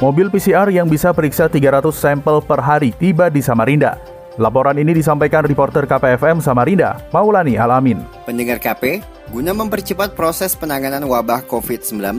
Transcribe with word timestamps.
Mobil 0.00 0.32
PCR 0.32 0.64
yang 0.72 0.88
bisa 0.88 1.12
periksa 1.12 1.44
300 1.52 1.92
sampel 1.92 2.40
per 2.40 2.56
hari 2.56 2.88
tiba 2.96 3.28
di 3.28 3.44
Samarinda. 3.44 4.00
Laporan 4.40 4.80
ini 4.80 4.96
disampaikan 4.96 5.44
reporter 5.44 5.84
KPFM 5.84 6.40
Samarinda, 6.40 7.04
Maulani 7.12 7.60
Alamin. 7.60 8.00
Pendengar 8.24 8.64
KP, 8.64 9.04
guna 9.28 9.52
mempercepat 9.52 10.16
proses 10.16 10.56
penanganan 10.56 11.04
wabah 11.04 11.44
COVID-19, 11.44 12.16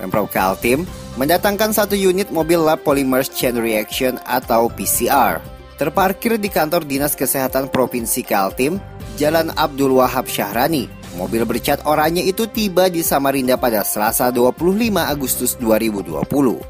Pemprov 0.00 0.32
Kaltim 0.32 0.88
mendatangkan 1.20 1.76
satu 1.76 1.92
unit 1.92 2.32
mobil 2.32 2.64
lab 2.64 2.80
polymers 2.80 3.28
chain 3.28 3.60
reaction 3.60 4.16
atau 4.24 4.72
PCR. 4.72 5.44
Terparkir 5.76 6.40
di 6.40 6.48
kantor 6.48 6.88
Dinas 6.88 7.12
Kesehatan 7.12 7.68
Provinsi 7.68 8.24
Kaltim, 8.24 8.80
Jalan 9.18 9.50
Abdul 9.58 9.98
Wahab 9.98 10.30
Syahrani, 10.30 10.86
Mobil 11.18 11.42
bercat 11.42 11.82
oranye 11.82 12.22
itu 12.22 12.46
tiba 12.46 12.86
di 12.86 13.02
Samarinda 13.02 13.58
pada 13.58 13.82
Selasa 13.82 14.30
25 14.30 14.54
Agustus 15.02 15.58
2020. 15.58 16.22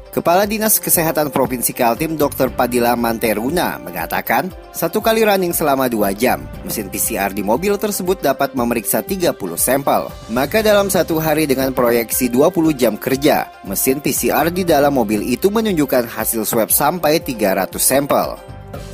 Kepala 0.09 0.49
Dinas 0.49 0.81
Kesehatan 0.81 1.29
Provinsi 1.29 1.69
Kaltim 1.69 2.17
Dr. 2.17 2.49
Padilla 2.49 2.97
Manteruna 2.97 3.77
mengatakan, 3.77 4.49
satu 4.73 5.05
kali 5.05 5.21
running 5.21 5.53
selama 5.53 5.85
2 5.85 6.17
jam, 6.17 6.41
mesin 6.65 6.89
PCR 6.89 7.29
di 7.29 7.45
mobil 7.45 7.77
tersebut 7.77 8.25
dapat 8.25 8.57
memeriksa 8.57 9.05
30 9.05 9.37
sampel. 9.53 10.09
Maka 10.33 10.65
dalam 10.65 10.89
satu 10.89 11.21
hari 11.21 11.45
dengan 11.45 11.69
proyeksi 11.69 12.33
20 12.33 12.73
jam 12.73 12.97
kerja, 12.97 13.53
mesin 13.69 14.01
PCR 14.01 14.49
di 14.49 14.65
dalam 14.65 14.97
mobil 14.97 15.21
itu 15.29 15.53
menunjukkan 15.53 16.09
hasil 16.09 16.41
swab 16.41 16.73
sampai 16.73 17.21
300 17.21 17.69
sampel. 17.77 18.33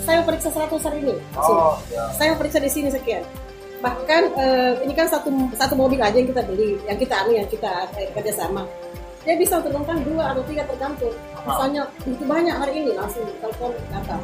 Saya 0.03 0.19
periksa 0.27 0.51
100 0.51 0.83
hari 0.83 0.99
ini. 0.99 1.15
Oh, 1.39 1.79
ya. 1.87 2.11
Saya 2.19 2.35
periksa 2.35 2.59
di 2.59 2.67
sini 2.67 2.91
sekian 2.91 3.23
bahkan 3.83 4.31
uh, 4.35 4.73
ini 4.83 4.93
kan 4.95 5.07
satu 5.07 5.29
satu 5.55 5.73
mobil 5.75 5.99
aja 5.99 6.15
yang 6.15 6.29
kita 6.29 6.43
beli 6.47 6.79
yang 6.87 6.97
kita 6.99 7.13
anu 7.23 7.31
yang 7.35 7.47
kita 7.49 7.87
eh, 7.99 8.09
kerjasama. 8.15 8.63
Dia 9.25 9.33
bisa 9.41 9.57
turunkan 9.57 10.05
dua 10.05 10.37
atau 10.37 10.45
tiga 10.45 10.61
tergantung. 10.69 11.13
Misalnya 11.41 11.81
itu 12.05 12.23
banyak 12.29 12.55
hari 12.61 12.73
ini 12.85 12.93
langsung 12.93 13.25
telepon 13.41 13.73
datang 13.89 14.21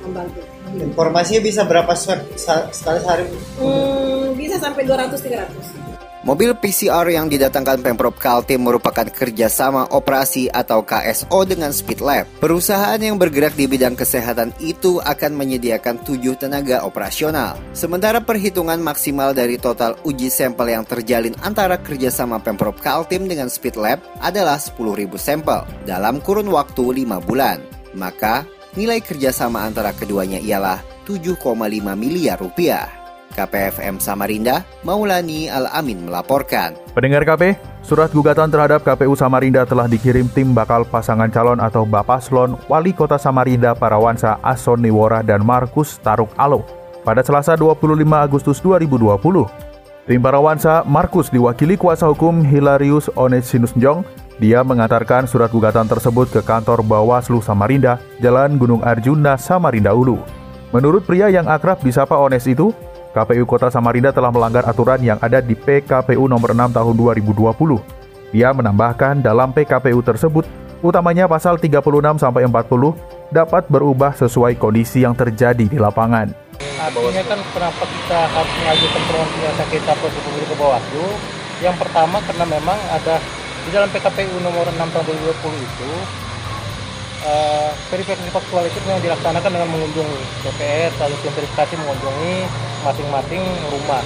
membantu. 0.00 0.40
Informasinya 0.72 1.40
bisa 1.44 1.62
berapa 1.68 1.92
swab 1.92 2.24
sekali 2.72 2.98
sehari? 3.04 3.24
Hmm, 3.60 4.32
bisa 4.32 4.56
sampai 4.56 4.88
200 4.88 5.20
300 5.20 6.07
Mobil 6.26 6.50
PCR 6.50 7.06
yang 7.06 7.30
didatangkan 7.30 7.78
Pemprov 7.78 8.18
Kaltim 8.18 8.66
merupakan 8.66 9.06
kerjasama 9.06 9.86
operasi 9.94 10.50
atau 10.50 10.82
KSO 10.82 11.46
dengan 11.46 11.70
Speed 11.70 12.02
Lab. 12.02 12.26
Perusahaan 12.42 12.98
yang 12.98 13.14
bergerak 13.14 13.54
di 13.54 13.70
bidang 13.70 13.94
kesehatan 13.94 14.50
itu 14.58 14.98
akan 14.98 15.38
menyediakan 15.38 16.02
tujuh 16.02 16.34
tenaga 16.34 16.82
operasional. 16.82 17.54
Sementara 17.70 18.18
perhitungan 18.18 18.82
maksimal 18.82 19.30
dari 19.30 19.62
total 19.62 19.94
uji 20.02 20.26
sampel 20.26 20.74
yang 20.74 20.82
terjalin 20.82 21.38
antara 21.46 21.78
kerjasama 21.78 22.42
Pemprov 22.42 22.82
Kaltim 22.82 23.30
dengan 23.30 23.46
Speed 23.46 23.78
Lab 23.78 24.02
adalah 24.18 24.58
10.000 24.58 24.74
sampel 25.14 25.62
dalam 25.86 26.18
kurun 26.18 26.50
waktu 26.50 27.06
5 27.06 27.22
bulan. 27.30 27.62
Maka 27.94 28.42
nilai 28.74 28.98
kerjasama 28.98 29.62
antara 29.62 29.94
keduanya 29.94 30.42
ialah 30.42 30.82
7,5 31.06 31.46
miliar 31.94 32.42
rupiah. 32.42 32.97
KPFM 33.34 34.00
Samarinda, 34.00 34.64
Maulani 34.84 35.50
Al-Amin 35.50 36.08
melaporkan. 36.08 36.76
Pendengar 36.92 37.26
KP, 37.28 37.56
surat 37.80 38.08
gugatan 38.12 38.48
terhadap 38.48 38.84
KPU 38.84 39.16
Samarinda 39.16 39.68
telah 39.68 39.90
dikirim 39.90 40.28
tim 40.32 40.56
bakal 40.56 40.86
pasangan 40.86 41.28
calon 41.28 41.60
atau 41.60 41.88
Bapaslon 41.88 42.56
Wali 42.70 42.96
Kota 42.96 43.16
Samarinda 43.20 43.76
Parawansa 43.76 44.40
Ason 44.40 44.80
Niwora 44.80 45.20
dan 45.26 45.44
Markus 45.44 46.00
Taruk 46.00 46.32
Alo 46.38 46.64
pada 47.02 47.24
Selasa 47.24 47.56
25 47.56 48.04
Agustus 48.16 48.58
2020. 48.60 49.08
Tim 50.08 50.20
Parawansa 50.24 50.84
Markus 50.88 51.28
diwakili 51.28 51.76
kuasa 51.76 52.08
hukum 52.08 52.40
Hilarius 52.40 53.12
Onesinus 53.12 53.76
Jong 53.76 54.04
dia 54.38 54.62
mengantarkan 54.62 55.26
surat 55.26 55.50
gugatan 55.50 55.90
tersebut 55.90 56.30
ke 56.30 56.40
kantor 56.46 56.86
Bawaslu 56.86 57.42
Samarinda, 57.42 57.98
Jalan 58.22 58.54
Gunung 58.54 58.86
Arjuna, 58.86 59.34
Samarinda 59.34 59.90
Ulu. 59.90 60.22
Menurut 60.70 61.02
pria 61.02 61.26
yang 61.26 61.50
akrab 61.50 61.82
disapa 61.82 62.14
Ones 62.14 62.46
itu, 62.46 62.70
KPU 63.18 63.50
Kota 63.50 63.66
Samarinda 63.66 64.14
telah 64.14 64.30
melanggar 64.30 64.62
aturan 64.62 65.02
yang 65.02 65.18
ada 65.18 65.42
di 65.42 65.58
PKPU 65.58 66.30
nomor 66.30 66.54
6 66.54 66.70
tahun 66.70 66.94
2020. 66.94 67.50
Dia 68.30 68.54
menambahkan 68.54 69.18
dalam 69.18 69.50
PKPU 69.50 69.98
tersebut, 70.06 70.46
utamanya 70.78 71.26
pasal 71.26 71.58
36 71.58 72.22
sampai 72.22 72.46
40 72.46 72.94
dapat 73.34 73.66
berubah 73.66 74.14
sesuai 74.14 74.54
kondisi 74.54 75.02
yang 75.02 75.18
terjadi 75.18 75.66
di 75.66 75.78
lapangan. 75.82 76.30
Artinya 76.78 77.22
kan 77.26 77.40
kenapa 77.50 77.82
kita 77.90 78.18
harus 78.30 78.54
mengajukan 78.62 79.02
permohonan 79.10 79.66
kita 79.66 79.92
ke 79.98 80.54
Bawaslu? 80.54 81.06
Yang 81.58 81.76
pertama 81.82 82.22
karena 82.22 82.44
memang 82.46 82.78
ada 82.94 83.18
di 83.66 83.70
dalam 83.74 83.90
PKPU 83.90 84.38
nomor 84.46 84.70
6 84.70 84.94
tahun 84.94 85.04
2020 85.10 85.58
itu 85.58 85.90
uh, 87.28 87.70
verifikasi 87.92 88.30
faktual 88.32 88.64
itu 88.64 88.78
memang 88.88 89.02
dilaksanakan 89.04 89.50
dengan 89.52 89.68
mengunjungi 89.68 90.20
DPR 90.44 90.90
lalu 90.96 91.14
tim 91.20 91.32
verifikasi 91.36 91.74
mengunjungi 91.76 92.34
masing-masing 92.82 93.42
rumah 93.68 94.02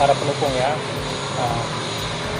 para 0.00 0.12
pendukung 0.16 0.52
ya. 0.56 0.72
Nah, 1.38 1.62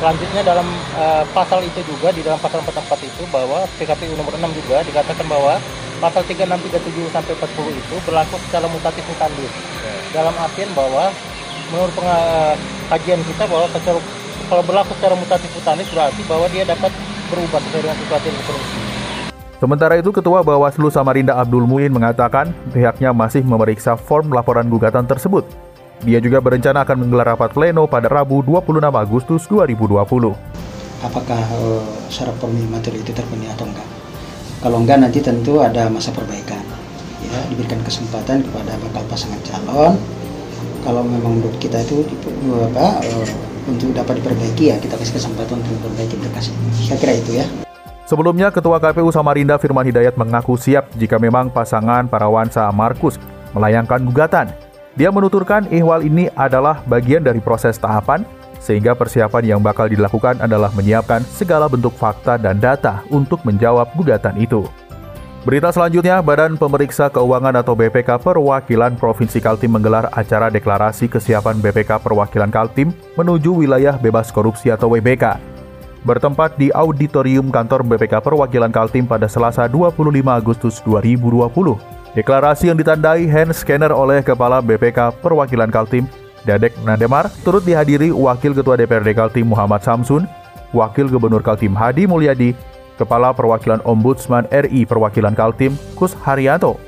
selanjutnya 0.01 0.43
dalam 0.43 0.67
uh, 0.97 1.23
pasal 1.37 1.61
itu 1.63 1.81
juga 1.87 2.11
di 2.11 2.25
dalam 2.25 2.41
pasal 2.41 2.65
44 2.65 3.05
itu 3.05 3.23
bahwa 3.31 3.69
PKPU 3.79 4.17
nomor 4.17 4.35
6 4.35 4.59
juga 4.65 4.83
dikatakan 4.83 5.27
bahwa 5.29 5.61
pasal 6.03 6.27
36, 6.27 6.45
37 6.51 7.15
sampai 7.15 7.33
40 7.39 7.81
itu 7.81 7.95
berlaku 8.05 8.37
secara 8.51 8.67
mutatif 8.67 9.05
mutandis. 9.07 9.53
Dalam 10.11 10.35
artian 10.37 10.71
bahwa 10.75 11.11
menurut 11.73 11.95
kajian 12.91 13.23
kita 13.25 13.45
bahwa 13.49 13.67
kalau 14.51 14.63
berlaku 14.67 14.93
secara 14.99 15.15
mutatif 15.17 15.49
mutandis 15.55 15.89
berarti 15.89 16.23
bahwa 16.29 16.47
dia 16.53 16.65
dapat 16.67 16.93
berubah 17.33 17.59
sesuai 17.63 17.83
dengan 17.83 17.99
situasi 17.99 18.27
yang 18.29 18.39
terjadi. 18.45 18.84
Sementara 19.63 19.95
itu, 19.97 20.11
Ketua 20.11 20.43
Bawaslu 20.43 20.91
Samarinda 20.91 21.39
Abdul 21.39 21.65
Muin 21.65 21.95
mengatakan 21.95 22.51
pihaknya 22.75 23.15
masih 23.15 23.47
memeriksa 23.47 23.95
form 23.95 24.35
laporan 24.35 24.67
gugatan 24.67 25.07
tersebut. 25.07 25.47
Dia 26.05 26.21
juga 26.21 26.43
berencana 26.43 26.85
akan 26.85 27.07
menggelar 27.07 27.33
rapat 27.33 27.57
pleno 27.57 27.89
pada 27.89 28.13
Rabu 28.13 28.45
26 28.45 28.77
Agustus 28.93 29.43
2020. 29.49 30.05
Apakah 31.01 31.41
uh, 31.61 31.85
syarat 32.13 32.37
formulir 32.37 32.69
materi 32.69 33.01
itu 33.01 33.15
terpenuhi 33.15 33.49
atau 33.49 33.65
enggak? 33.65 33.89
Kalau 34.61 34.79
enggak 34.85 34.99
nanti 35.01 35.25
tentu 35.25 35.65
ada 35.65 35.89
masa 35.89 36.13
perbaikan. 36.13 36.61
Ya, 37.25 37.41
diberikan 37.49 37.81
kesempatan 37.81 38.45
kepada 38.45 38.77
bakal 38.85 39.01
pasangan 39.09 39.41
calon. 39.49 39.97
Kalau 40.85 41.01
memang 41.01 41.41
menurut 41.41 41.57
kita 41.57 41.81
itu 41.81 42.05
apa, 42.69 43.01
uh, 43.01 43.29
untuk 43.65 43.97
dapat 43.97 44.21
diperbaiki 44.21 44.75
ya 44.75 44.77
kita 44.77 45.01
kasih 45.01 45.17
kesempatan 45.17 45.57
untuk 45.57 45.73
memperbaiki 45.81 46.21
berkas. 46.21 46.53
Saya 46.85 47.01
kira 47.01 47.17
itu 47.17 47.41
ya. 47.41 47.64
Sebelumnya, 48.05 48.53
Ketua 48.53 48.77
KPU 48.77 49.09
Samarinda 49.09 49.57
Firman 49.57 49.89
Hidayat 49.89 50.21
mengaku 50.21 50.61
siap 50.61 50.93
jika 51.01 51.17
memang 51.17 51.49
pasangan 51.49 52.05
Parawansa 52.05 52.69
Markus 52.69 53.17
melayangkan 53.57 54.05
gugatan. 54.05 54.53
Dia 54.93 55.09
menuturkan 55.09 55.65
ihwal 55.73 56.05
ini 56.05 56.29
adalah 56.37 56.85
bagian 56.85 57.25
dari 57.25 57.41
proses 57.41 57.81
tahapan, 57.81 58.29
sehingga 58.61 58.93
persiapan 58.93 59.57
yang 59.57 59.61
bakal 59.65 59.89
dilakukan 59.89 60.37
adalah 60.45 60.69
menyiapkan 60.77 61.25
segala 61.33 61.65
bentuk 61.65 61.97
fakta 61.97 62.37
dan 62.37 62.61
data 62.61 63.01
untuk 63.09 63.41
menjawab 63.49 63.89
gugatan 63.97 64.37
itu. 64.37 64.69
Berita 65.45 65.73
selanjutnya, 65.73 66.21
Badan 66.21 66.61
Pemeriksa 66.61 67.09
Keuangan 67.09 67.57
atau 67.61 67.73
BPK 67.73 68.21
Perwakilan 68.21 68.97
Provinsi 69.01 69.41
Kaltim 69.41 69.77
menggelar 69.77 70.13
acara 70.13 70.53
deklarasi 70.53 71.09
kesiapan 71.09 71.61
BPK 71.61 72.01
Perwakilan 72.01 72.53
Kaltim 72.53 72.93
menuju 73.17 73.65
wilayah 73.65 73.97
bebas 73.97 74.33
korupsi 74.33 74.73
atau 74.73 74.93
WBK 74.93 75.54
bertempat 76.05 76.61
di 76.61 76.69
auditorium 76.71 77.49
kantor 77.49 77.83
BPK 77.83 78.21
Perwakilan 78.21 78.71
Kaltim 78.71 79.09
pada 79.09 79.25
Selasa 79.25 79.65
25 79.67 80.05
Agustus 80.29 80.85
2020. 80.85 81.51
Deklarasi 82.15 82.71
yang 82.71 82.79
ditandai 82.79 83.27
hand 83.27 83.51
scanner 83.57 83.91
oleh 83.91 84.23
Kepala 84.23 84.63
BPK 84.63 85.19
Perwakilan 85.19 85.73
Kaltim, 85.73 86.07
Dadek 86.47 86.77
Nademar, 86.87 87.33
turut 87.43 87.65
dihadiri 87.65 88.15
Wakil 88.15 88.55
Ketua 88.55 88.79
DPRD 88.79 89.17
Kaltim 89.17 89.51
Muhammad 89.51 89.83
Samsun, 89.83 90.29
Wakil 90.71 91.11
Gubernur 91.11 91.43
Kaltim 91.43 91.75
Hadi 91.75 92.07
Mulyadi, 92.07 92.55
Kepala 92.95 93.35
Perwakilan 93.35 93.83
Ombudsman 93.83 94.47
RI 94.53 94.87
Perwakilan 94.87 95.35
Kaltim 95.35 95.75
Kus 95.99 96.15
Haryanto, 96.23 96.79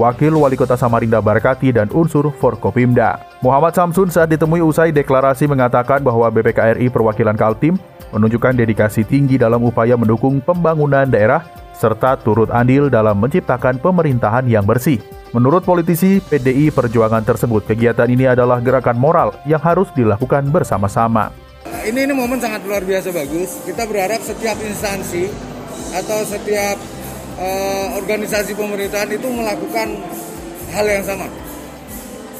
Wakil 0.00 0.32
Wali 0.32 0.56
Kota 0.56 0.72
Samarinda 0.72 1.20
Barkati 1.20 1.68
dan 1.68 1.92
unsur 1.92 2.32
Forkopimda. 2.32 3.20
Muhammad 3.44 3.76
Samsun 3.76 4.08
saat 4.08 4.32
ditemui 4.32 4.64
usai 4.64 4.88
deklarasi 4.88 5.44
mengatakan 5.44 6.00
bahwa 6.00 6.32
BPK 6.32 6.80
RI 6.80 6.88
Perwakilan 6.88 7.36
Kaltim 7.36 7.76
menunjukkan 8.08 8.56
dedikasi 8.56 9.04
tinggi 9.04 9.36
dalam 9.36 9.60
upaya 9.60 9.92
mendukung 10.00 10.40
pembangunan 10.40 11.04
daerah 11.04 11.44
serta 11.76 12.16
turut 12.16 12.48
andil 12.48 12.88
dalam 12.88 13.20
menciptakan 13.20 13.76
pemerintahan 13.84 14.48
yang 14.48 14.64
bersih. 14.64 14.96
Menurut 15.36 15.64
politisi 15.64 16.20
PDI 16.24 16.72
Perjuangan 16.72 17.24
tersebut, 17.24 17.64
kegiatan 17.64 18.08
ini 18.08 18.28
adalah 18.28 18.60
gerakan 18.60 18.96
moral 18.96 19.36
yang 19.48 19.60
harus 19.60 19.88
dilakukan 19.92 20.48
bersama-sama. 20.48 21.32
Ini 21.82 22.08
ini 22.08 22.14
momen 22.16 22.40
sangat 22.40 22.64
luar 22.64 22.84
biasa 22.84 23.12
bagus. 23.12 23.64
Kita 23.64 23.88
berharap 23.88 24.20
setiap 24.24 24.56
instansi 24.60 25.28
atau 25.92 26.20
setiap 26.24 26.76
uh, 27.42 27.86
organisasi 27.98 28.54
pemerintahan 28.54 29.10
itu 29.10 29.26
melakukan 29.26 29.98
hal 30.70 30.86
yang 30.86 31.04
sama. 31.04 31.26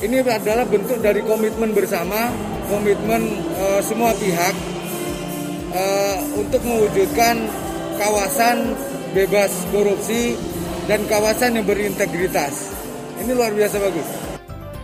Ini 0.02 0.22
adalah 0.26 0.66
bentuk 0.66 0.98
dari 0.98 1.22
komitmen 1.22 1.74
bersama, 1.74 2.30
komitmen 2.66 3.38
uh, 3.54 3.80
semua 3.82 4.10
pihak 4.18 4.54
uh, 5.74 6.18
untuk 6.38 6.62
mewujudkan 6.62 7.38
kawasan 7.98 8.74
bebas 9.14 9.52
korupsi 9.70 10.34
dan 10.90 11.06
kawasan 11.06 11.60
yang 11.60 11.66
berintegritas. 11.66 12.74
Ini 13.22 13.30
luar 13.38 13.54
biasa 13.54 13.78
bagus. 13.78 14.08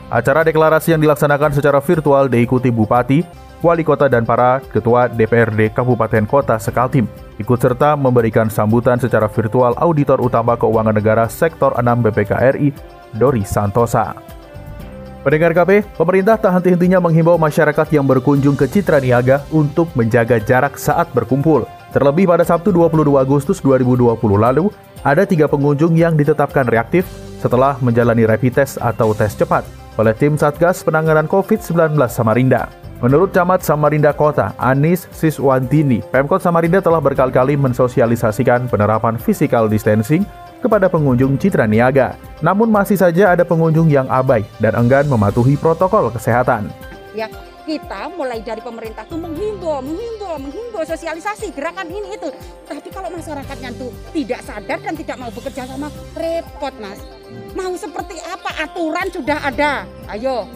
Acara 0.09 0.41
deklarasi 0.47 0.95
yang 0.95 1.03
dilaksanakan 1.03 1.53
secara 1.59 1.83
virtual 1.83 2.31
diikuti 2.31 2.71
Bupati, 2.71 3.21
Wali 3.59 3.83
Kota 3.83 4.07
dan 4.07 4.23
para 4.23 4.63
Ketua 4.63 5.11
DPRD 5.11 5.75
Kabupaten 5.75 6.25
Kota 6.31 6.63
Sekaltim. 6.63 7.11
Ikut 7.43 7.59
serta 7.59 7.99
memberikan 7.99 8.47
sambutan 8.47 9.03
secara 9.03 9.27
virtual 9.27 9.75
Auditor 9.83 10.23
Utama 10.23 10.55
Keuangan 10.55 10.95
Negara 10.95 11.27
Sektor 11.27 11.75
6 11.75 11.83
BPK 11.83 12.33
RI, 12.55 12.71
Dori 13.19 13.43
Santosa. 13.43 14.15
Pendengar 15.27 15.51
KP, 15.51 15.83
pemerintah 15.99 16.39
tak 16.39 16.55
henti-hentinya 16.55 17.03
menghimbau 17.03 17.35
masyarakat 17.35 17.87
yang 17.91 18.07
berkunjung 18.07 18.55
ke 18.55 18.71
Citra 18.71 19.03
Niaga 19.03 19.43
untuk 19.51 19.91
menjaga 19.99 20.39
jarak 20.39 20.79
saat 20.79 21.11
berkumpul. 21.11 21.67
Terlebih 21.91 22.31
pada 22.31 22.47
Sabtu 22.47 22.71
22 22.71 23.19
Agustus 23.19 23.59
2020 23.59 24.15
lalu, 24.39 24.71
ada 25.03 25.27
tiga 25.27 25.51
pengunjung 25.51 25.99
yang 25.99 26.15
ditetapkan 26.15 26.71
reaktif 26.71 27.11
setelah 27.43 27.75
menjalani 27.83 28.23
rapid 28.23 28.63
test 28.63 28.79
atau 28.79 29.11
tes 29.11 29.35
cepat 29.35 29.67
oleh 29.99 30.15
tim 30.15 30.39
Satgas 30.39 30.87
Penanganan 30.87 31.27
COVID-19 31.27 31.99
Samarinda. 32.07 32.88
Menurut 32.99 33.31
Camat 33.31 33.63
Samarinda 33.63 34.11
Kota, 34.11 34.59
Anis 34.59 35.07
Siswantini, 35.15 36.03
Pemkot 36.11 36.43
Samarinda 36.43 36.83
telah 36.83 36.99
berkali-kali 36.99 37.55
mensosialisasikan 37.55 38.67
penerapan 38.67 39.15
physical 39.15 39.71
distancing 39.71 40.27
kepada 40.59 40.91
pengunjung 40.91 41.39
Citra 41.39 41.71
Niaga. 41.71 42.19
Namun 42.43 42.67
masih 42.67 42.99
saja 42.99 43.31
ada 43.39 43.47
pengunjung 43.47 43.87
yang 43.87 44.11
abai 44.11 44.43
dan 44.59 44.75
enggan 44.75 45.07
mematuhi 45.07 45.55
protokol 45.55 46.11
kesehatan. 46.11 46.75
Ya, 47.15 47.31
kita 47.63 48.11
mulai 48.19 48.43
dari 48.43 48.59
pemerintah 48.67 49.07
tuh 49.07 49.23
menghimbau, 49.23 49.79
menghimbau, 49.79 50.35
menghimbau 50.43 50.83
sosialisasi 50.83 51.55
gerakan 51.55 51.87
ini 51.87 52.19
itu. 52.19 52.35
Tapi 52.67 52.91
kalau 52.91 53.15
masyarakatnya 53.15 53.79
tuh 53.79 53.95
tidak 54.11 54.43
sadar 54.43 54.83
dan 54.83 54.99
tidak 54.99 55.23
mau 55.23 55.31
bekerja 55.31 55.71
sama, 55.71 55.87
repot 56.19 56.75
mas. 56.83 56.99
Mau 57.55 57.79
seperti 57.79 58.19
apa 58.27 58.59
aturan 58.59 59.07
sudah 59.15 59.39
ada. 59.39 59.87
Ayo, 60.11 60.51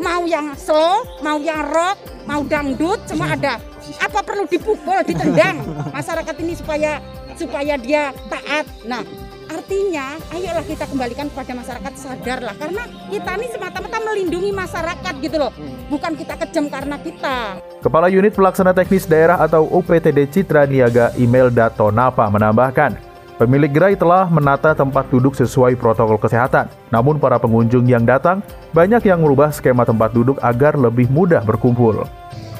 mau 0.00 0.22
yang 0.28 0.52
slow, 0.56 1.04
mau 1.24 1.38
yang 1.40 1.64
rock, 1.68 1.98
mau 2.28 2.42
dangdut, 2.44 3.00
semua 3.08 3.32
ada. 3.32 3.60
Apa 4.02 4.20
perlu 4.20 4.44
dipukul, 4.50 5.02
ditendang 5.06 5.62
masyarakat 5.94 6.34
ini 6.42 6.52
supaya 6.58 6.98
supaya 7.36 7.74
dia 7.78 8.10
taat. 8.30 8.66
Nah, 8.88 9.04
Artinya, 9.46 10.18
ayolah 10.34 10.66
kita 10.66 10.90
kembalikan 10.90 11.30
kepada 11.30 11.54
masyarakat 11.54 11.92
sadarlah 11.94 12.54
karena 12.58 12.82
kita 13.06 13.30
ini 13.38 13.46
semata-mata 13.54 13.98
melindungi 14.02 14.50
masyarakat 14.50 15.14
gitu 15.22 15.36
loh. 15.38 15.54
Bukan 15.86 16.18
kita 16.18 16.34
kejam 16.34 16.66
karena 16.66 16.98
kita. 16.98 17.62
Kepala 17.78 18.10
Unit 18.10 18.34
Pelaksana 18.34 18.74
Teknis 18.74 19.06
Daerah 19.06 19.38
atau 19.38 19.70
UPTD 19.70 20.26
Citra 20.34 20.66
Niaga 20.66 21.14
Imelda 21.14 21.70
Tonapa 21.70 22.26
menambahkan, 22.26 22.98
pemilik 23.36 23.70
gerai 23.70 23.94
telah 23.94 24.26
menata 24.28 24.72
tempat 24.72 25.08
duduk 25.12 25.36
sesuai 25.36 25.76
protokol 25.76 26.16
kesehatan. 26.16 26.68
Namun 26.90 27.20
para 27.20 27.36
pengunjung 27.36 27.84
yang 27.86 28.04
datang 28.04 28.40
banyak 28.72 29.04
yang 29.04 29.20
merubah 29.20 29.52
skema 29.52 29.84
tempat 29.84 30.12
duduk 30.12 30.40
agar 30.40 30.76
lebih 30.76 31.08
mudah 31.12 31.44
berkumpul 31.44 32.08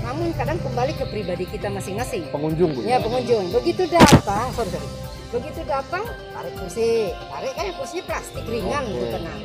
namun 0.06 0.31
kadang 0.38 0.55
kembali 0.62 0.94
ke 0.94 1.05
pribadi 1.11 1.44
kita 1.50 1.67
masing-masing. 1.67 2.31
Pengunjung, 2.31 2.78
Bu. 2.78 2.87
Ya, 2.87 3.02
pengunjung. 3.02 3.50
Begitu 3.50 3.90
datang, 3.90 4.55
sorry, 4.55 4.70
sorry 4.70 4.87
begitu 5.34 5.61
datang 5.67 6.05
tarik 6.06 6.55
kursi 6.55 7.11
tarik 7.26 7.52
kan 7.58 7.67
kursinya 7.75 8.05
plastik 8.06 8.44
ringan 8.46 8.84
okay. 8.87 8.93
gitu 8.94 9.06
tenang 9.19 9.40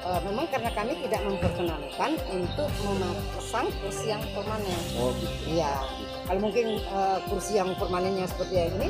e, 0.00 0.10
memang 0.24 0.46
karena 0.48 0.70
kami 0.72 0.92
tidak 1.04 1.20
memperkenalkan 1.20 2.10
untuk 2.32 2.70
memasang 2.80 3.68
kursi 3.84 4.08
yang 4.08 4.22
permanen 4.32 4.82
oh 4.96 5.12
gitu 5.20 5.36
iya 5.52 5.72
kalau 6.24 6.40
mungkin 6.48 6.80
e, 6.80 7.00
kursi 7.28 7.60
yang 7.60 7.70
permanennya 7.76 8.24
seperti 8.24 8.54
yang 8.56 8.72
ini 8.80 8.88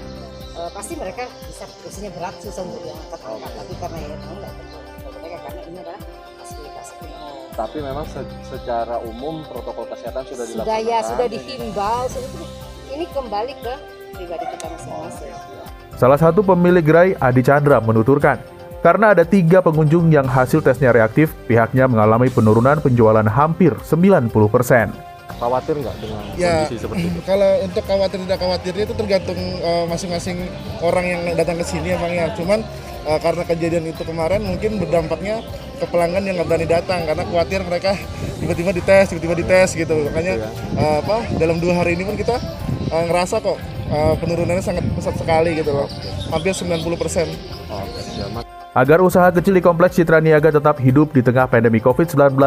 e, 0.58 0.62
pasti 0.74 0.94
mereka 0.98 1.30
bisa 1.46 1.64
kursinya 1.78 2.10
berat 2.18 2.34
susah 2.42 2.62
untuk 2.66 2.82
diangkat. 2.82 3.20
Angkat 3.22 3.52
tapi 3.54 3.72
karena 3.78 3.98
ya 4.02 4.08
enggak 4.18 4.52
mereka 5.18 5.36
karena 5.46 5.60
ini 5.70 5.78
adalah 5.78 6.00
fasilitas 6.42 6.88
umum 6.98 7.36
tapi 7.54 7.78
memang 7.82 8.06
se 8.06 8.20
secara 8.46 8.96
umum 9.02 9.34
protokol 9.46 9.84
kesehatan 9.90 10.22
sudah 10.26 10.44
dilakukan 10.46 10.66
sudah 10.66 10.78
ya 10.82 10.98
sudah 11.02 11.26
dihimbau. 11.26 12.02
Ini 12.88 13.04
kembali 13.14 13.54
ke 13.62 13.74
pribadi 14.16 14.44
kita 14.50 14.66
masing-masing. 14.74 15.30
Salah 15.98 16.18
satu 16.18 16.46
pemilik 16.46 16.82
gerai, 16.82 17.10
Adi 17.18 17.42
Chandra, 17.42 17.82
menuturkan, 17.82 18.38
karena 18.78 19.10
ada 19.10 19.26
tiga 19.26 19.58
pengunjung 19.58 20.06
yang 20.14 20.30
hasil 20.30 20.62
tesnya 20.62 20.94
reaktif, 20.94 21.34
pihaknya 21.50 21.90
mengalami 21.90 22.30
penurunan 22.30 22.78
penjualan 22.78 23.26
hampir 23.26 23.74
90 23.82 24.30
persen. 24.46 24.94
Khawatir 25.28 25.74
nggak 25.76 25.96
dengan 26.00 26.22
ya, 26.40 26.64
kondisi 26.64 26.76
seperti 26.80 27.04
itu? 27.04 27.20
Kalau 27.28 27.50
untuk 27.62 27.84
khawatir 27.84 28.18
tidak 28.24 28.38
khawatirnya 28.40 28.84
itu 28.88 28.94
tergantung 28.96 29.40
uh, 29.60 29.84
masing-masing 29.86 30.48
orang 30.80 31.04
yang 31.04 31.20
datang 31.36 31.60
ke 31.60 31.64
sini 31.68 31.92
ya 31.92 31.98
Bang 32.00 32.12
ya. 32.16 32.26
Cuman 32.32 32.64
uh, 33.04 33.18
karena 33.20 33.44
kejadian 33.44 33.84
itu 33.92 34.02
kemarin 34.02 34.40
mungkin 34.42 34.80
berdampaknya 34.80 35.44
ke 35.78 35.86
pelanggan 35.86 36.26
yang 36.26 36.34
nggak 36.40 36.48
berani 36.48 36.66
datang 36.66 37.00
karena 37.06 37.22
khawatir 37.28 37.60
mereka 37.62 37.92
tiba-tiba 38.40 38.70
dites, 38.72 39.06
tiba-tiba 39.12 39.34
dites 39.36 39.70
gitu. 39.76 39.94
Makanya 40.10 40.48
uh, 40.74 40.96
apa 41.04 41.16
dalam 41.36 41.60
dua 41.60 41.76
hari 41.84 41.94
ini 41.94 42.08
pun 42.08 42.16
kita 42.16 42.40
uh, 42.90 43.04
ngerasa 43.06 43.44
kok 43.44 43.58
uh, 43.92 44.14
penurunannya 44.18 44.64
sangat 44.64 44.84
pesat 44.96 45.14
sekali 45.20 45.54
gitu 45.54 45.70
loh. 45.70 45.86
Hampir 46.32 46.56
90 46.56 46.82
persen. 46.96 47.28
Agar 48.78 49.02
usaha 49.02 49.26
kecil 49.34 49.58
di 49.58 49.62
Kompleks 49.64 49.98
Citra 49.98 50.22
Niaga 50.22 50.54
tetap 50.54 50.78
hidup 50.78 51.10
di 51.10 51.18
tengah 51.18 51.50
pandemi 51.50 51.82
COVID-19, 51.82 52.38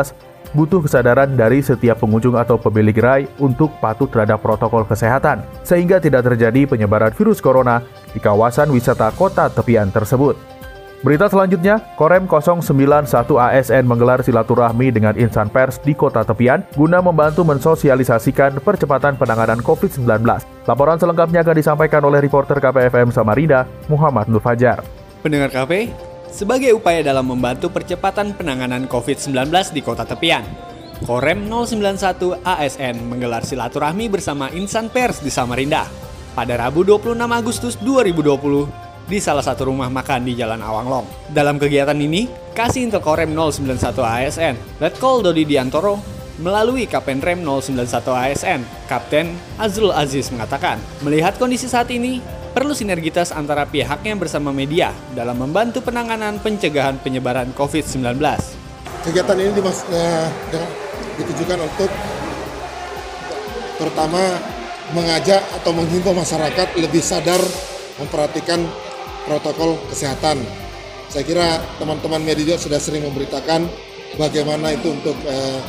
butuh 0.55 0.79
kesadaran 0.79 1.35
dari 1.35 1.59
setiap 1.59 1.99
pengunjung 1.99 2.39
atau 2.39 2.55
pemilik 2.55 2.95
gerai 2.95 3.27
untuk 3.35 3.67
patuh 3.83 4.07
terhadap 4.07 4.39
protokol 4.39 4.87
kesehatan, 4.87 5.43
sehingga 5.67 5.99
tidak 5.99 6.31
terjadi 6.31 6.63
penyebaran 6.71 7.11
virus 7.11 7.43
corona 7.43 7.83
di 8.15 8.23
kawasan 8.23 8.71
wisata 8.71 9.11
kota 9.11 9.51
tepian 9.51 9.91
tersebut. 9.91 10.39
Berita 11.03 11.27
selanjutnya, 11.27 11.83
Korem 12.00 12.31
091 12.31 12.63
ASN 13.35 13.83
menggelar 13.83 14.23
silaturahmi 14.23 14.88
dengan 14.88 15.19
insan 15.19 15.51
pers 15.51 15.83
di 15.83 15.91
kota 15.91 16.23
tepian 16.23 16.63
guna 16.79 17.03
membantu 17.03 17.43
mensosialisasikan 17.43 18.63
percepatan 18.63 19.19
penanganan 19.19 19.59
COVID-19. 19.59 20.07
Laporan 20.63 20.95
selengkapnya 20.95 21.43
akan 21.43 21.55
disampaikan 21.59 22.07
oleh 22.07 22.23
reporter 22.23 22.55
KPFM 22.55 23.11
Samarinda, 23.11 23.67
Muhammad 23.91 24.31
Nur 24.31 24.39
Fajar. 24.39 24.79
Pendengar 25.25 25.53
KP, 25.53 25.93
sebagai 26.31 26.73
upaya 26.73 27.03
dalam 27.03 27.27
membantu 27.27 27.69
percepatan 27.69 28.33
penanganan 28.33 28.88
COVID-19 28.88 29.51
di 29.75 29.81
kota 29.83 30.07
tepian, 30.07 30.41
Korem 31.01 31.50
091 31.50 32.45
ASN 32.45 32.95
menggelar 33.09 33.41
silaturahmi 33.41 34.05
bersama 34.07 34.53
insan 34.53 34.88
pers 34.88 35.19
di 35.19 35.33
Samarinda 35.33 35.89
pada 36.38 36.55
Rabu 36.55 36.85
26 36.85 37.17
Agustus 37.17 37.73
2020 37.81 39.09
di 39.09 39.17
salah 39.19 39.43
satu 39.43 39.67
rumah 39.67 39.91
makan 39.91 40.23
di 40.23 40.38
Jalan 40.38 40.61
Awanglong. 40.61 41.33
Dalam 41.33 41.59
kegiatan 41.59 41.97
ini, 41.97 42.29
Kasih 42.55 42.88
Intel 42.88 43.03
Korem 43.03 43.33
091 43.35 43.81
ASN, 43.97 44.55
Letkol 44.79 45.25
Dodi 45.25 45.43
Diantoro, 45.43 46.00
melalui 46.39 46.88
Kapten 46.88 47.19
Rem 47.19 47.43
091 47.43 47.91
ASN, 48.07 48.61
Kapten 48.88 49.35
Azrul 49.59 49.91
Aziz 49.91 50.31
mengatakan, 50.31 50.79
melihat 51.03 51.35
kondisi 51.35 51.67
saat 51.67 51.91
ini, 51.91 52.23
perlu 52.51 52.75
sinergitas 52.75 53.31
antara 53.31 53.63
pihaknya 53.63 54.13
bersama 54.20 54.51
media 54.51 54.91
dalam 55.15 55.39
membantu 55.39 55.79
penanganan 55.79 56.38
pencegahan 56.43 57.00
penyebaran 57.00 57.55
COVID-19. 57.55 58.20
Kegiatan 59.08 59.38
ini 59.39 59.51
dimas, 59.55 59.88
ditujukan 61.17 61.60
untuk 61.63 61.89
terutama 63.81 64.22
mengajak 64.93 65.41
atau 65.58 65.72
menghimbau 65.74 66.13
masyarakat 66.13 66.67
lebih 66.77 67.01
sadar 67.01 67.39
memperhatikan 67.98 68.62
protokol 69.25 69.79
kesehatan. 69.89 70.43
Saya 71.08 71.24
kira 71.27 71.60
teman-teman 71.79 72.24
media 72.24 72.55
sudah 72.55 72.79
sering 72.79 73.03
memberitakan 73.08 73.67
bagaimana 74.20 74.75
itu 74.75 74.91
untuk 74.91 75.15
eh, 75.27 75.60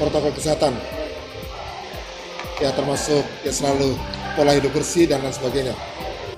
protokol 0.00 0.32
kesehatan. 0.34 0.74
Ya 2.62 2.70
termasuk 2.72 3.22
ya 3.42 3.52
selalu 3.52 3.98
pola 4.38 4.54
hidup 4.54 4.72
bersih 4.74 5.06
dan 5.06 5.22
lain 5.22 5.34
sebagainya. 5.34 5.74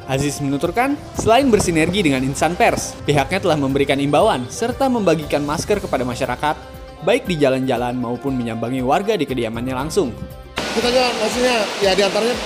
Aziz 0.06 0.38
menuturkan, 0.38 0.94
selain 1.18 1.50
bersinergi 1.50 1.98
dengan 1.98 2.22
insan 2.22 2.54
pers, 2.54 2.94
pihaknya 3.02 3.42
telah 3.42 3.58
memberikan 3.58 3.98
imbauan 3.98 4.46
serta 4.46 4.86
membagikan 4.86 5.42
masker 5.42 5.82
kepada 5.82 6.06
masyarakat, 6.06 6.54
baik 7.02 7.26
di 7.26 7.34
jalan-jalan 7.34 7.98
maupun 7.98 8.38
menyambangi 8.38 8.86
warga 8.86 9.18
di 9.18 9.26
kediamannya 9.26 9.74
langsung. 9.74 10.14
Kita 10.54 10.88
maksudnya 10.94 11.58
ya 11.82 11.90
di 11.98 12.02
antaranya 12.06 12.38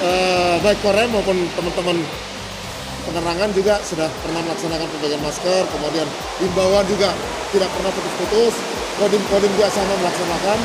eh, 0.00 0.56
baik 0.64 0.80
Korea 0.80 1.04
maupun 1.12 1.36
teman-teman 1.52 2.00
penerangan 3.04 3.50
juga 3.52 3.76
sudah 3.84 4.08
pernah 4.24 4.40
melaksanakan 4.40 4.88
pembagian 4.96 5.20
masker, 5.20 5.62
kemudian 5.76 6.08
himbauan 6.40 6.84
juga 6.88 7.12
tidak 7.52 7.68
pernah 7.76 7.92
putus-putus, 7.92 8.54
kodim-kodim 8.96 9.52
juga 9.52 9.68
sama 9.68 10.00
melaksanakan, 10.00 10.58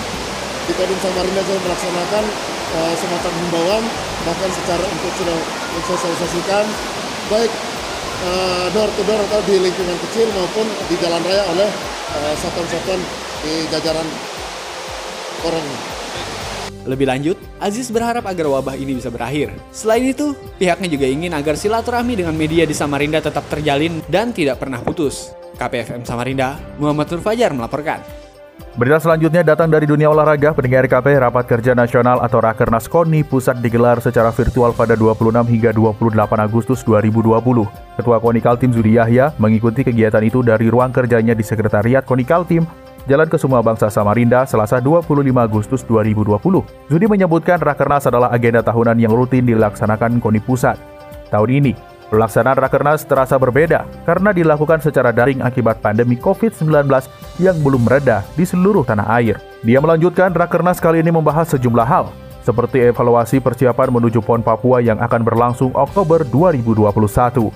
di 0.64 0.74
kodim 0.80 1.00
Samarinda 1.04 1.42
juga 1.44 1.60
melaksanakan 1.60 2.24
uh, 2.72 2.94
semacam 2.96 3.32
himbauan, 3.36 3.84
bahkan 4.24 4.50
secara 4.56 4.84
untuk 4.88 5.12
sudah 5.20 5.65
mensosialisasikan 5.76 6.66
baik 7.28 7.52
uh, 8.24 8.68
door 8.72 8.90
to 8.96 9.04
door 9.04 9.20
atau 9.28 9.40
di 9.44 9.56
lingkungan 9.60 9.98
kecil 10.10 10.28
maupun 10.32 10.66
di 10.88 10.96
jalan 11.04 11.22
raya 11.28 11.44
oleh 11.52 11.70
uh, 12.16 12.34
satuan-satuan 12.40 13.02
di 13.44 13.54
jajaran 13.70 14.08
Korem. 15.44 15.68
Lebih 16.86 17.06
lanjut, 17.10 17.38
Aziz 17.58 17.90
berharap 17.90 18.26
agar 18.30 18.46
wabah 18.46 18.78
ini 18.78 18.98
bisa 18.98 19.10
berakhir. 19.10 19.54
Selain 19.74 20.06
itu, 20.06 20.38
pihaknya 20.62 20.86
juga 20.86 21.06
ingin 21.10 21.34
agar 21.34 21.58
silaturahmi 21.58 22.14
dengan 22.14 22.38
media 22.38 22.62
di 22.62 22.78
Samarinda 22.78 23.22
tetap 23.22 23.46
terjalin 23.50 24.06
dan 24.06 24.30
tidak 24.30 24.62
pernah 24.62 24.82
putus. 24.82 25.34
KPFM 25.58 26.06
Samarinda, 26.06 26.62
Muhammad 26.78 27.10
Nur 27.10 27.22
Fajar 27.26 27.54
melaporkan. 27.58 28.25
Berita 28.76 29.00
selanjutnya 29.00 29.40
datang 29.40 29.72
dari 29.72 29.88
dunia 29.88 30.12
olahraga. 30.12 30.52
Pendengar 30.52 30.84
KP 30.84 31.16
Rapat 31.16 31.48
Kerja 31.48 31.72
Nasional 31.72 32.20
atau 32.20 32.44
Rakernas 32.44 32.92
KONI 32.92 33.24
pusat 33.24 33.64
digelar 33.64 34.04
secara 34.04 34.36
virtual 34.36 34.76
pada 34.76 35.00
26 35.00 35.32
hingga 35.48 35.72
28 35.72 36.12
Agustus 36.44 36.84
2020. 36.84 37.40
Ketua 37.96 38.20
KONI 38.20 38.42
Kaltim 38.44 38.76
Zudi 38.76 39.00
Yahya 39.00 39.32
mengikuti 39.40 39.80
kegiatan 39.80 40.20
itu 40.20 40.44
dari 40.44 40.68
ruang 40.68 40.92
kerjanya 40.92 41.32
di 41.32 41.40
Sekretariat 41.40 42.04
KONI 42.04 42.26
Kaltim 42.28 42.68
Jalan 43.08 43.32
Kesuma 43.32 43.64
Bangsa 43.64 43.88
Samarinda, 43.88 44.44
Selasa 44.44 44.84
25 44.84 45.24
Agustus 45.40 45.80
2020. 45.88 46.36
Zudi 46.92 47.06
menyebutkan 47.08 47.64
Rakernas 47.64 48.12
adalah 48.12 48.28
agenda 48.36 48.60
tahunan 48.60 49.00
yang 49.00 49.16
rutin 49.16 49.48
dilaksanakan 49.48 50.20
KONI 50.20 50.44
Pusat. 50.44 50.76
Tahun 51.32 51.48
ini, 51.48 51.95
pelaksanaan 52.16 52.56
Rakernas 52.56 53.04
terasa 53.04 53.36
berbeda 53.36 53.84
karena 54.08 54.32
dilakukan 54.32 54.80
secara 54.80 55.12
daring 55.12 55.44
akibat 55.44 55.84
pandemi 55.84 56.16
COVID-19 56.16 56.88
yang 57.44 57.60
belum 57.60 57.84
mereda 57.84 58.24
di 58.40 58.48
seluruh 58.48 58.88
tanah 58.88 59.12
air. 59.20 59.36
Dia 59.68 59.84
melanjutkan 59.84 60.32
Rakernas 60.32 60.80
kali 60.80 61.04
ini 61.04 61.12
membahas 61.12 61.52
sejumlah 61.52 61.84
hal, 61.84 62.08
seperti 62.48 62.88
evaluasi 62.88 63.44
persiapan 63.44 63.92
menuju 63.92 64.24
PON 64.24 64.40
Papua 64.40 64.80
yang 64.80 65.04
akan 65.04 65.28
berlangsung 65.28 65.76
Oktober 65.76 66.24
2021. 66.24 67.52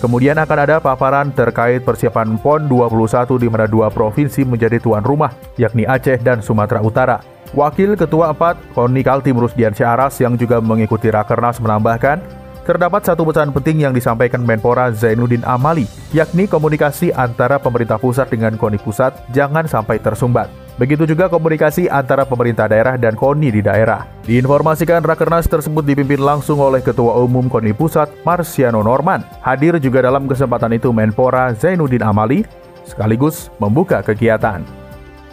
Kemudian 0.00 0.40
akan 0.40 0.58
ada 0.64 0.80
paparan 0.80 1.28
terkait 1.28 1.84
persiapan 1.84 2.40
PON 2.40 2.66
21 2.66 3.36
di 3.36 3.46
mana 3.52 3.68
dua 3.68 3.92
provinsi 3.92 4.48
menjadi 4.48 4.80
tuan 4.80 5.04
rumah, 5.04 5.30
yakni 5.60 5.84
Aceh 5.84 6.18
dan 6.24 6.40
Sumatera 6.40 6.80
Utara. 6.80 7.20
Wakil 7.52 7.98
Ketua 7.98 8.30
4 8.32 8.78
KONI 8.78 9.02
Kaltim 9.02 9.36
Rusdian 9.36 9.74
Syaras 9.74 10.16
yang 10.22 10.38
juga 10.38 10.62
mengikuti 10.62 11.10
Rakernas 11.10 11.58
menambahkan, 11.58 12.39
terdapat 12.70 13.02
satu 13.02 13.26
pesan 13.26 13.50
penting 13.50 13.82
yang 13.82 13.90
disampaikan 13.90 14.46
Menpora 14.46 14.94
Zainuddin 14.94 15.42
Amali, 15.42 15.90
yakni 16.14 16.46
komunikasi 16.46 17.10
antara 17.10 17.58
pemerintah 17.58 17.98
pusat 17.98 18.30
dengan 18.30 18.54
KONI 18.54 18.78
pusat 18.78 19.10
jangan 19.34 19.66
sampai 19.66 19.98
tersumbat. 19.98 20.46
Begitu 20.78 21.02
juga 21.02 21.26
komunikasi 21.26 21.90
antara 21.90 22.22
pemerintah 22.22 22.70
daerah 22.70 22.94
dan 22.94 23.18
KONI 23.18 23.50
di 23.50 23.58
daerah. 23.58 24.06
Diinformasikan 24.22 25.02
Rakernas 25.02 25.50
tersebut 25.50 25.82
dipimpin 25.82 26.22
langsung 26.22 26.62
oleh 26.62 26.78
Ketua 26.78 27.18
Umum 27.18 27.50
KONI 27.50 27.74
Pusat, 27.74 28.22
Marciano 28.22 28.86
Norman. 28.86 29.26
Hadir 29.42 29.74
juga 29.82 30.06
dalam 30.06 30.30
kesempatan 30.30 30.70
itu 30.78 30.94
Menpora 30.94 31.50
Zainuddin 31.58 32.06
Amali, 32.06 32.46
sekaligus 32.86 33.50
membuka 33.58 33.98
kegiatan. 33.98 34.62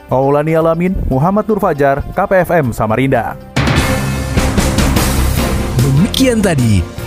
Aulani 0.09 0.57
Alamin, 0.57 0.97
Muhammad 1.05 1.45
Nur 1.45 1.61
Fajar, 1.61 2.01
KPFM 2.17 2.73
Samarinda. 2.73 3.37
Demikian 5.79 6.43
tadi 6.43 7.06